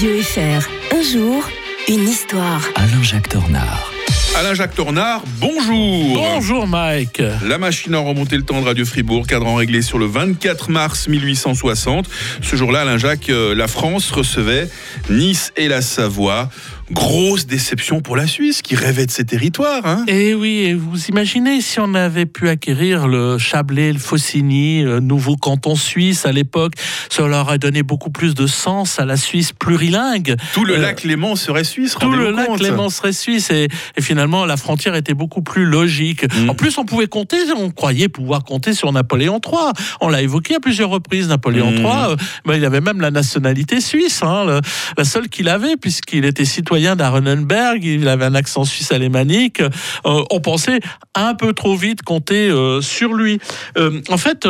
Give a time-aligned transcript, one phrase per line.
[0.00, 0.96] Radio FR.
[0.96, 1.46] Un jour,
[1.86, 2.62] une histoire.
[2.74, 3.92] Alain-Jacques Dornard.
[4.34, 7.20] Alain-Jacques Tornard, bonjour Bonjour Mike.
[7.46, 11.06] La machine à remonter le temps de Radio Fribourg, cadran réglé sur le 24 mars
[11.08, 12.08] 1860.
[12.40, 14.70] Ce jour-là, Alain-Jacques, euh, la France recevait
[15.10, 16.48] Nice et la Savoie.
[16.92, 19.86] Grosse déception pour la Suisse qui rêvait de ses territoires.
[19.86, 24.82] Hein Et oui, et vous imaginez si on avait pu acquérir le Chablais, le Faucigny,
[24.82, 26.72] le nouveau canton suisse à l'époque,
[27.18, 30.34] leur aurait donné beaucoup plus de sens à la Suisse plurilingue.
[30.52, 34.02] Tout le Euh, lac Léman serait suisse, Tout le lac Léman serait suisse et, et
[34.02, 36.24] finalement la frontière était beaucoup plus logique.
[36.34, 36.50] Mm.
[36.50, 39.72] En plus, on pouvait compter, on croyait pouvoir compter sur Napoléon III.
[40.00, 41.28] On l'a évoqué à plusieurs reprises.
[41.28, 41.76] Napoléon Mm.
[41.76, 44.60] III, euh, ben, il avait même la nationalité suisse, hein, le-
[44.98, 47.84] la seule qu'il avait puisqu'il était citoyen d'Arenenberg.
[47.84, 49.60] Il avait un accent suisse alémanique.
[49.60, 50.80] Euh, on pensait
[51.14, 53.38] un peu trop vite compter euh, sur lui.
[53.76, 54.48] Euh, en fait,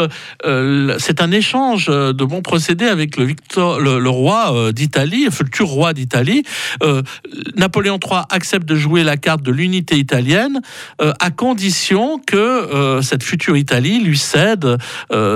[0.99, 6.45] c'est un échange de bons procédés avec le, le, roi d'Italie, futur roi d'Italie.
[7.57, 10.61] Napoléon III accepte de jouer la carte de l'unité italienne
[10.99, 14.79] à condition que cette future Italie lui cède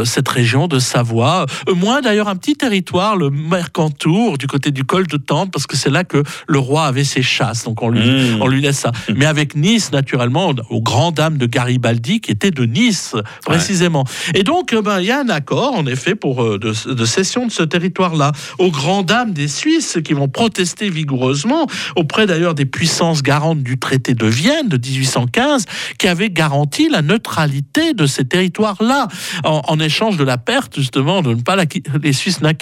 [0.04, 5.06] cette région de Savoie, moins d'ailleurs un petit territoire, le Mercantour, du côté du col
[5.06, 7.64] de Tente, parce que c'est là que le roi avait ses chasses.
[7.64, 8.42] Donc on lui, Mmh.
[8.42, 8.92] on lui laisse ça.
[9.14, 14.04] Mais avec Nice, naturellement, aux grandes dames de Garibaldi, qui était de Nice, précisément.
[14.34, 17.04] Et donc, euh, ben, il y a un accord, en effet, pour, euh, de, de
[17.04, 22.54] cession de ce territoire-là, aux grandes dames des Suisses, qui vont protester vigoureusement, auprès d'ailleurs
[22.54, 25.66] des puissances garantes du traité de Vienne de 1815,
[25.98, 29.08] qui avait garanti la neutralité de ces territoires-là,
[29.44, 31.56] en, en échange de la perte, justement, de ne pas
[32.02, 32.52] les Suisses ne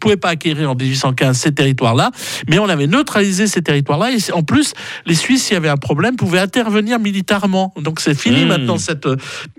[0.00, 2.10] pouvaient pas acquérir en 1815 ces territoires-là,
[2.48, 4.72] mais on avait neutralisé ces territoires-là, et en plus,
[5.06, 7.72] les Suisses, s'il y avait un problème, pouvaient intervenir militairement.
[7.86, 8.48] Donc c'est fini Mmh.
[8.48, 9.06] maintenant cette,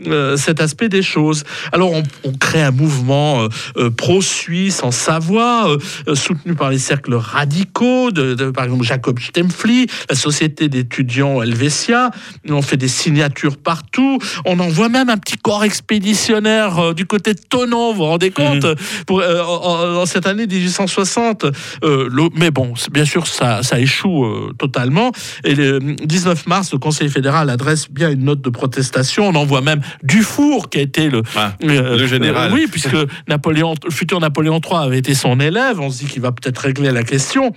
[0.07, 1.43] euh, cet aspect des choses.
[1.71, 6.69] Alors on, on crée un mouvement euh, euh, pro-suisse en Savoie, euh, euh, soutenu par
[6.69, 12.11] les cercles radicaux, de, de- par exemple Jacob Stempfli, la société d'étudiants Helvetia.
[12.49, 14.17] On fait des signatures partout.
[14.45, 18.31] On envoie même un petit corps expéditionnaire euh, du côté de Tonon, vous vous rendez
[18.31, 18.65] compte,
[19.07, 21.45] pour, euh, en, en cette année 1860.
[21.45, 25.11] Euh, le- mais bon, bien sûr, ça, ça échoue euh, totalement.
[25.43, 29.27] Et le 19 mars, le Conseil fédéral adresse bien une note de protestation.
[29.27, 32.51] On envoie même Dufour, qui a été le, Ah, euh, le général.
[32.51, 32.95] euh, oui, puisque
[33.27, 35.79] Napoléon, le futur Napoléon III avait été son élève.
[35.79, 37.53] On se dit qu'il va peut-être régler la question.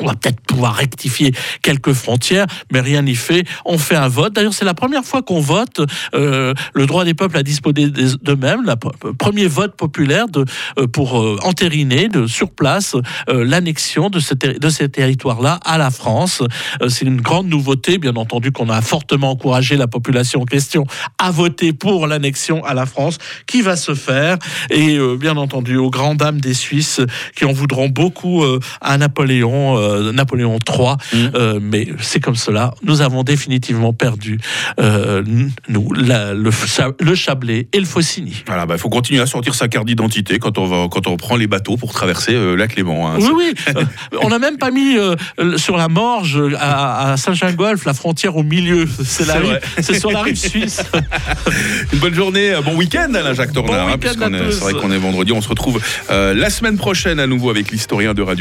[0.00, 3.44] On va peut-être pouvoir rectifier quelques frontières, mais rien n'y fait.
[3.64, 4.32] On fait un vote.
[4.32, 5.80] D'ailleurs, c'est la première fois qu'on vote
[6.14, 8.64] euh, le droit des peuples à disposer d'eux-mêmes.
[8.64, 12.94] Le premier vote populaire euh, pour euh, entériner de, sur place
[13.28, 14.20] l'annexion de,
[14.58, 16.42] de ces territoires-là à la France.
[16.88, 20.86] C'est une grande nouveauté, bien entendu, qu'on a fortement encouragé la population en question
[21.18, 24.38] à voter pour l'annexion à la France, qui va se faire.
[24.70, 27.00] Et bien entendu, aux grandes dames des Suisses
[27.36, 28.44] qui en voudront beaucoup
[28.80, 30.94] à Napoléon, euh, Napoléon III.
[31.12, 31.30] Mm.
[31.34, 32.74] Euh, mais c'est comme cela.
[32.82, 34.38] Nous avons définitivement perdu,
[34.80, 35.22] euh,
[35.68, 36.50] nous, la- le,
[37.00, 38.42] le Chablais et le Faucigny.
[38.46, 41.16] Voilà, bah, il faut continuer à sortir sa carte d'identité quand on va, quand on
[41.16, 43.08] prend les bateaux pour traverser euh, lac Léman.
[43.12, 43.18] hein.
[43.20, 43.54] Oui, oui.
[43.76, 43.84] Euh,
[44.22, 45.14] on n'a même pas mis euh,
[45.58, 48.86] sur la Morge à, à Saint-Gingolf la frontière au milieu.
[49.04, 49.34] C'est la
[49.82, 50.82] sur la rive suisse.
[51.92, 53.86] Une bonne journée, euh, bon week-end Alain Jacques Tornard.
[53.86, 54.40] Bon hein.
[54.50, 55.32] C'est vrai qu'on est vendredi.
[55.32, 55.80] On se retrouve
[56.10, 58.28] euh, la semaine prochaine à nouveau avec l'historien de Radio.